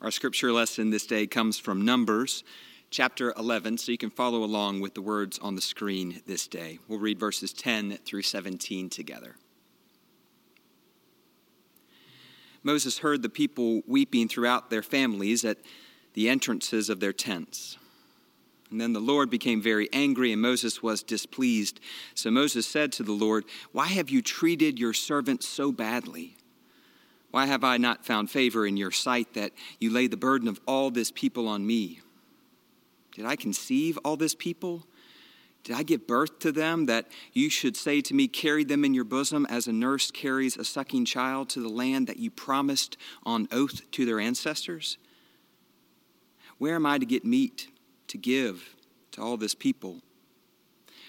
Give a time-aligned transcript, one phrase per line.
[0.00, 2.44] Our scripture lesson this day comes from Numbers
[2.88, 6.78] chapter 11, so you can follow along with the words on the screen this day.
[6.86, 9.34] We'll read verses 10 through 17 together.
[12.62, 15.58] Moses heard the people weeping throughout their families at
[16.14, 17.76] the entrances of their tents.
[18.70, 21.80] And then the Lord became very angry, and Moses was displeased.
[22.14, 26.36] So Moses said to the Lord, Why have you treated your servant so badly?
[27.30, 30.60] Why have I not found favor in your sight that you lay the burden of
[30.66, 32.00] all this people on me?
[33.12, 34.86] Did I conceive all this people?
[35.64, 38.94] Did I give birth to them that you should say to me, Carry them in
[38.94, 42.96] your bosom as a nurse carries a sucking child to the land that you promised
[43.24, 44.96] on oath to their ancestors?
[46.56, 47.68] Where am I to get meat
[48.06, 48.76] to give
[49.12, 50.00] to all this people?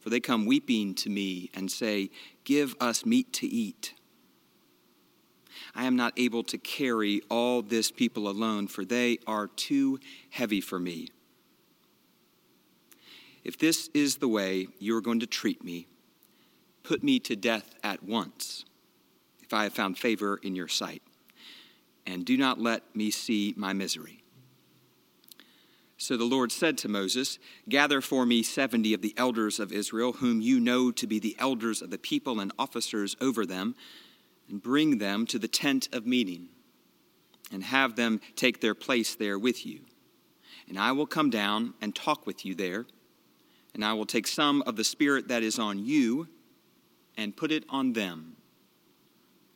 [0.00, 2.10] For they come weeping to me and say,
[2.44, 3.94] Give us meat to eat.
[5.74, 9.98] I am not able to carry all this people alone, for they are too
[10.30, 11.08] heavy for me.
[13.44, 15.86] If this is the way you are going to treat me,
[16.82, 18.64] put me to death at once,
[19.42, 21.02] if I have found favor in your sight,
[22.06, 24.22] and do not let me see my misery.
[25.96, 27.38] So the Lord said to Moses,
[27.68, 31.36] Gather for me seventy of the elders of Israel, whom you know to be the
[31.38, 33.74] elders of the people and officers over them
[34.50, 36.48] and bring them to the tent of meeting,
[37.52, 39.80] and have them take their place there with you.
[40.68, 42.86] And I will come down and talk with you there,
[43.74, 46.28] and I will take some of the Spirit that is on you
[47.16, 48.36] and put it on them.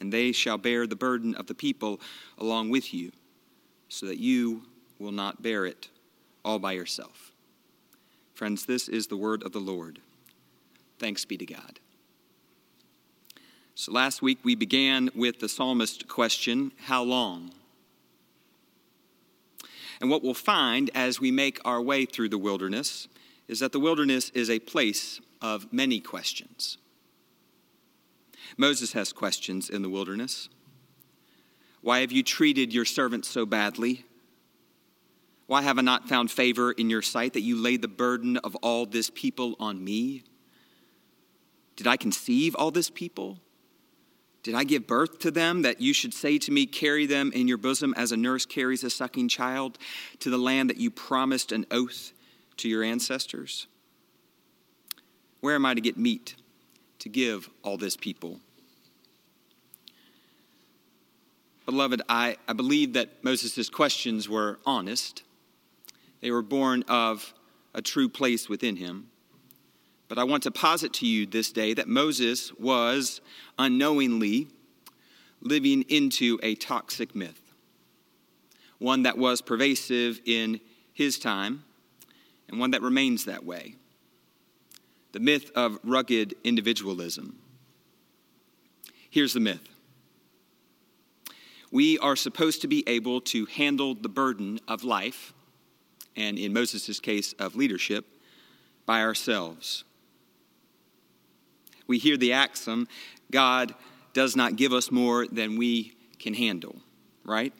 [0.00, 2.00] And they shall bear the burden of the people
[2.38, 3.12] along with you,
[3.88, 4.64] so that you
[4.98, 5.88] will not bear it
[6.44, 7.32] all by yourself.
[8.34, 9.98] Friends, this is the word of the Lord.
[10.98, 11.80] Thanks be to God.
[13.78, 17.52] So last week we began with the psalmist question, How long?
[20.00, 23.06] And what we'll find as we make our way through the wilderness
[23.46, 26.78] is that the wilderness is a place of many questions.
[28.56, 30.48] Moses has questions in the wilderness.
[31.80, 34.04] Why have you treated your servant so badly?
[35.46, 38.56] Why have I not found favor in your sight that you laid the burden of
[38.56, 40.24] all this people on me?
[41.76, 43.38] Did I conceive all this people?
[44.42, 47.48] Did I give birth to them that you should say to me, Carry them in
[47.48, 49.78] your bosom as a nurse carries a sucking child
[50.20, 52.12] to the land that you promised an oath
[52.58, 53.66] to your ancestors?
[55.40, 56.36] Where am I to get meat
[57.00, 58.40] to give all this people?
[61.66, 65.22] Beloved, I, I believe that Moses' questions were honest.
[66.20, 67.34] They were born of
[67.74, 69.10] a true place within him.
[70.08, 73.20] But I want to posit to you this day that Moses was
[73.58, 74.48] unknowingly
[75.40, 77.52] living into a toxic myth,
[78.78, 80.60] one that was pervasive in
[80.92, 81.64] his time
[82.48, 83.76] and one that remains that way
[85.12, 87.38] the myth of rugged individualism.
[89.10, 89.68] Here's the myth
[91.70, 95.34] we are supposed to be able to handle the burden of life,
[96.16, 98.06] and in Moses' case, of leadership,
[98.86, 99.84] by ourselves
[101.88, 102.86] we hear the axiom
[103.32, 103.74] God
[104.12, 106.76] does not give us more than we can handle,
[107.24, 107.52] right?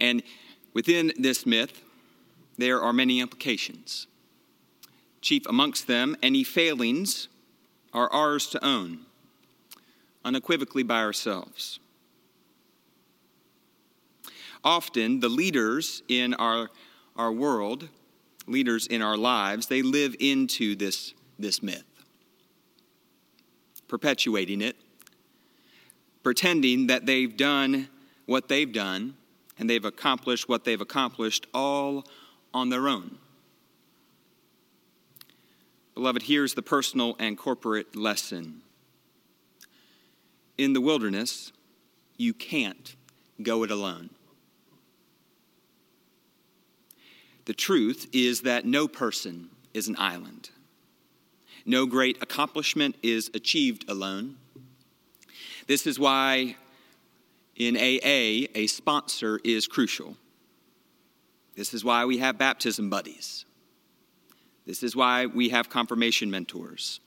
[0.00, 0.22] And
[0.74, 1.82] within this myth,
[2.58, 4.06] there are many implications.
[5.20, 7.28] Chief amongst them, any failings
[7.92, 9.00] are ours to own,
[10.24, 11.78] unequivocally by ourselves.
[14.62, 16.70] Often, the leaders in our,
[17.16, 17.88] our world,
[18.46, 21.84] leaders in our lives, they live into this, this myth
[23.88, 24.76] perpetuating it,
[26.22, 27.88] pretending that they've done
[28.26, 29.14] what they've done
[29.58, 32.04] and they've accomplished what they've accomplished all
[32.52, 33.18] on their own.
[35.94, 38.60] Beloved, here's the personal and corporate lesson.
[40.58, 41.52] In the wilderness,
[42.18, 42.96] you can't
[43.42, 44.10] go it alone.
[47.46, 50.50] The truth is that no person is an island.
[51.68, 54.36] No great accomplishment is achieved alone.
[55.66, 56.54] This is why
[57.56, 60.16] in AA, a sponsor is crucial.
[61.56, 63.46] This is why we have baptism buddies.
[64.64, 67.00] This is why we have confirmation mentors.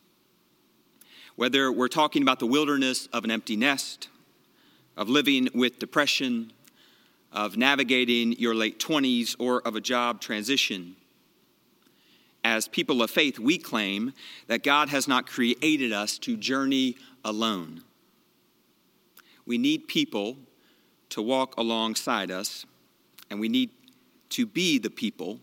[1.38, 4.10] Whether we're talking about the wilderness of an empty nest,
[4.98, 6.52] of living with depression,
[7.32, 10.98] of navigating your late 20s, or of a job transition,
[12.60, 14.12] as people of faith, we claim
[14.48, 17.84] that God has not created us to journey alone.
[19.46, 20.36] We need people
[21.12, 22.66] to walk alongside us,
[23.30, 23.70] and we need
[24.32, 25.40] to be the people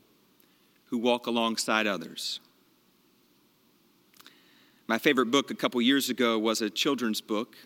[0.90, 2.38] who walk alongside others.
[4.86, 7.56] My favorite book a couple years ago was a children's book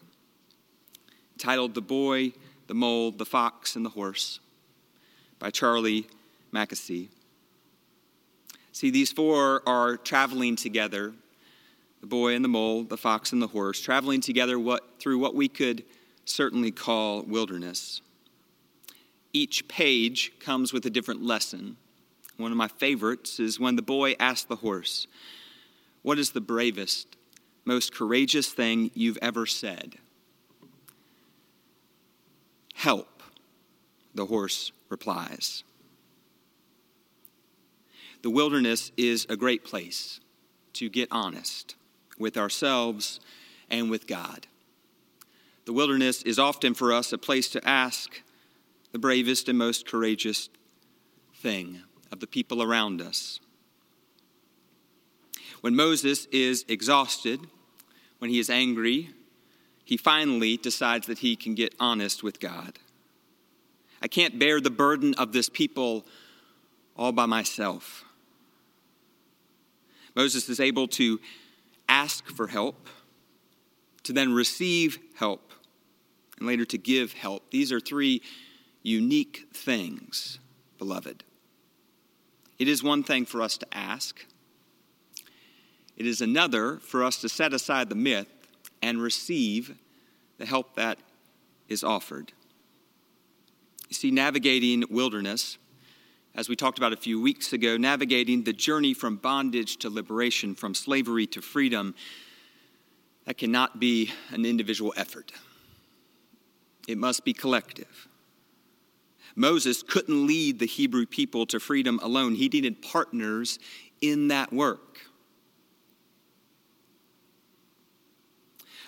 [1.38, 2.35] titled The Boy,
[2.69, 4.38] the Mole, the Fox, and the Horse
[5.41, 6.06] by Charlie
[6.55, 7.08] Mackesy.
[8.73, 11.13] See, these four are traveling together
[12.01, 15.35] the boy and the mole, the fox and the horse, traveling together what, through what
[15.35, 15.85] we could
[16.25, 18.01] certainly call wilderness.
[19.33, 21.77] Each page comes with a different lesson.
[22.37, 25.07] One of my favorites is when the boy asks the horse,
[26.03, 27.17] What is the bravest,
[27.65, 29.97] most courageous thing you've ever said?
[32.75, 33.23] Help,
[34.15, 35.65] the horse replies.
[38.23, 40.21] The wilderness is a great place
[40.75, 41.77] to get honest
[42.19, 43.21] with ourselves
[43.71, 44.47] and with God.
[45.65, 48.23] The wilderness is often for us a place to ask
[48.93, 50.49] the bravest and most courageous
[51.35, 51.81] thing
[52.13, 53.41] of the people around us.
[55.61, 57.41] When Moses is exhausted,
[58.19, 59.11] when he is angry,
[59.85, 62.79] he finally decides that he can get honest with God.
[64.03, 66.07] I can't bear the burden of this people
[66.97, 68.05] all by myself.
[70.15, 71.21] Moses is able to
[71.89, 72.89] ask for help,
[74.05, 75.53] to then receive help,
[76.39, 77.51] and later to give help.
[77.51, 78.23] These are three
[78.83, 80.39] unique things,
[80.79, 81.25] beloved.
[82.59, 84.27] It is one thing for us to ask,
[85.97, 88.27] it is another for us to set aside the myth
[88.81, 89.77] and receive
[90.39, 90.99] the help that
[91.69, 92.33] is offered.
[93.91, 95.59] You see, navigating wilderness,
[96.35, 100.55] as we talked about a few weeks ago, navigating the journey from bondage to liberation,
[100.55, 101.94] from slavery to freedom,
[103.27, 105.32] that cannot be an individual effort.
[106.88, 108.09] It must be collective.
[109.37, 113.59] Moses couldn't lead the Hebrew people to freedom alone, he needed partners
[114.00, 114.99] in that work.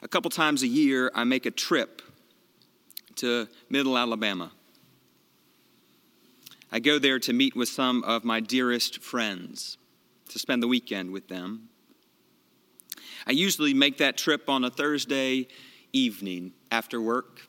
[0.02, 2.02] A couple times a year, I make a trip
[3.16, 4.50] to Middle Alabama.
[6.74, 9.76] I go there to meet with some of my dearest friends,
[10.30, 11.68] to spend the weekend with them.
[13.26, 15.48] I usually make that trip on a Thursday
[15.92, 17.42] evening after work.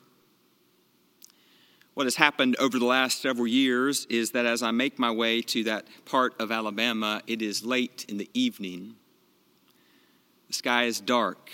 [1.94, 5.40] What has happened over the last several years is that as I make my way
[5.42, 8.96] to that part of Alabama, it is late in the evening.
[10.48, 11.50] The sky is dark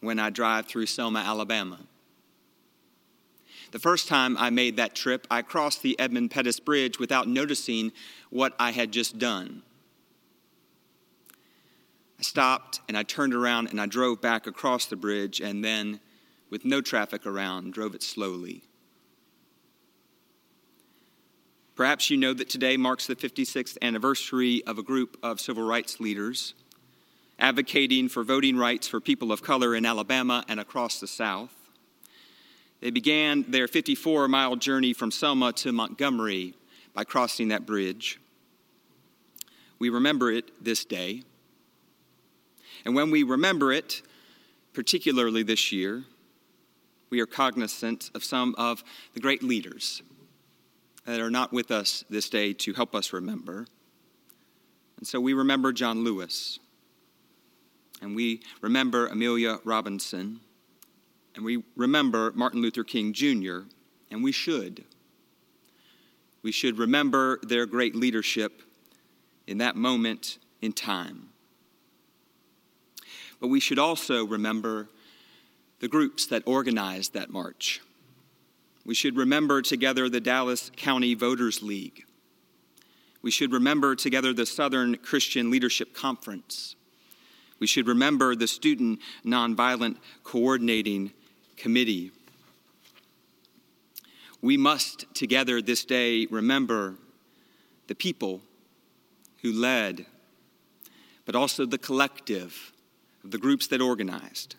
[0.00, 1.78] when I drive through Selma, Alabama.
[3.74, 7.90] The first time I made that trip, I crossed the Edmund Pettus Bridge without noticing
[8.30, 9.64] what I had just done.
[12.20, 15.98] I stopped and I turned around and I drove back across the bridge and then,
[16.50, 18.62] with no traffic around, drove it slowly.
[21.74, 25.98] Perhaps you know that today marks the 56th anniversary of a group of civil rights
[25.98, 26.54] leaders
[27.40, 31.63] advocating for voting rights for people of color in Alabama and across the South.
[32.84, 36.52] They began their 54 mile journey from Selma to Montgomery
[36.92, 38.20] by crossing that bridge.
[39.78, 41.22] We remember it this day.
[42.84, 44.02] And when we remember it,
[44.74, 46.04] particularly this year,
[47.08, 48.84] we are cognizant of some of
[49.14, 50.02] the great leaders
[51.06, 53.66] that are not with us this day to help us remember.
[54.98, 56.58] And so we remember John Lewis,
[58.02, 60.40] and we remember Amelia Robinson,
[61.34, 63.60] and we remember Martin Luther King Jr.,
[64.10, 64.84] and we should.
[66.42, 68.62] We should remember their great leadership
[69.46, 71.30] in that moment in time.
[73.40, 74.88] But we should also remember
[75.80, 77.80] the groups that organized that march.
[78.86, 82.04] We should remember together the Dallas County Voters League.
[83.22, 86.76] We should remember together the Southern Christian Leadership Conference.
[87.58, 91.12] We should remember the Student Nonviolent Coordinating
[91.56, 92.10] Committee.
[94.40, 96.96] We must together this day remember
[97.86, 98.42] the people
[99.42, 100.06] who led,
[101.24, 102.72] but also the collective
[103.22, 104.56] of the groups that organized.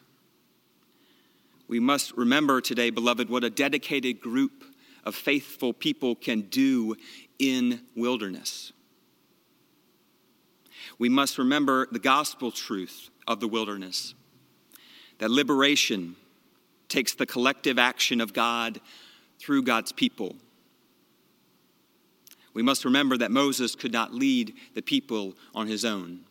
[1.68, 4.64] We must remember today, beloved, what a dedicated group
[5.04, 6.96] of faithful people can do
[7.40, 8.72] in wilderness.
[10.98, 14.14] We must remember the gospel truth of the wilderness
[15.18, 16.16] that liberation
[16.96, 18.80] takes the collective action of God
[19.38, 20.38] through God's people.
[22.54, 26.22] We must remember that Moses could not lead the people on his own,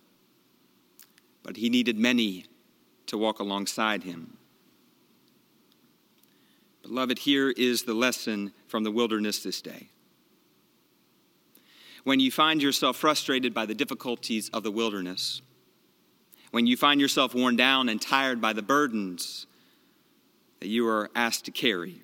[1.43, 2.47] but he needed many
[3.09, 4.39] to walk alongside him.
[6.81, 9.91] Beloved, here is the lesson from the wilderness this day.
[12.05, 15.43] When you find yourself frustrated by the difficulties of the wilderness,
[16.53, 19.47] when you find yourself worn down and tired by the burdens
[20.65, 22.01] that you are asked to carry,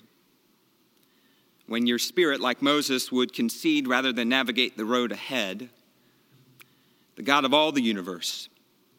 [1.67, 5.71] when your spirit, like Moses, would concede rather than navigate the road ahead,
[7.17, 8.51] the God of all the universe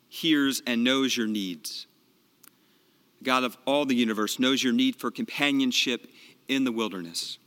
[0.10, 1.86] hears and knows your needs.
[3.20, 6.08] The God of all the universe knows your need for companionship
[6.48, 7.38] in the wilderness.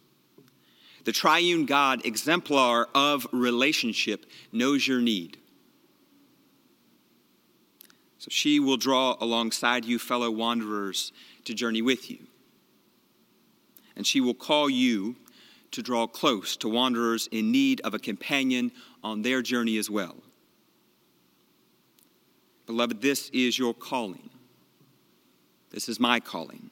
[1.04, 5.36] The triune God, exemplar of relationship, knows your need.
[8.24, 11.12] So she will draw alongside you, fellow wanderers,
[11.44, 12.20] to journey with you
[13.96, 15.16] and she will call you
[15.70, 20.16] to draw close to wanderers in need of a companion on their journey as well.
[22.66, 24.30] Beloved, this is your calling.
[25.70, 26.70] This is my calling.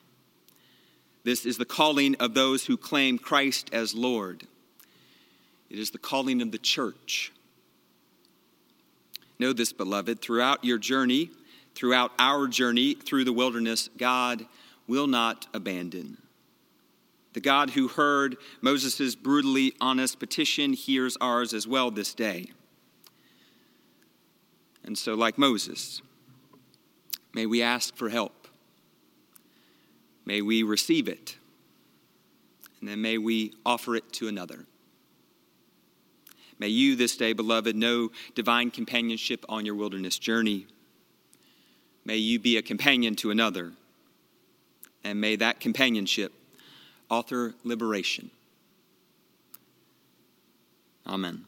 [1.25, 4.45] This is the calling of those who claim Christ as Lord.
[5.71, 7.33] It is the calling of the church.
[9.39, 11.31] Know this, beloved, throughout your journey,
[11.75, 14.47] throughout our journey through the wilderness, God
[14.87, 16.19] will not abandon.
[17.33, 22.51] The God who heard Moses' brutally honest petition hears ours as well this day.
[24.85, 26.03] And so, like Moses,
[27.33, 28.49] may we ask for help.
[30.25, 31.37] May we receive it.
[32.81, 34.67] And then may we offer it to another.
[36.59, 40.67] May you this day, beloved, know divine companionship on your wilderness journey.
[42.05, 43.73] May you be a companion to another.
[45.05, 46.33] And may that companionship
[47.09, 48.31] author liberation.
[51.07, 51.45] Amen.